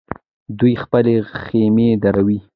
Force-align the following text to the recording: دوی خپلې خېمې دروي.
دوی 0.59 0.73
خپلې 0.83 1.15
خېمې 1.39 1.89
دروي. 2.03 2.39